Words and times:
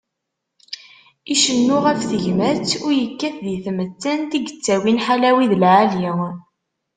Icennu 1.33 1.77
γef 1.83 2.01
tegmat 2.11 2.69
u 2.87 2.89
yekkat 2.99 3.35
di 3.45 3.55
tmettan 3.65 4.21
i 4.37 4.39
yettawin 4.45 5.01
ḥala 5.05 5.29
wid 5.37 5.51
lεali. 5.61 6.09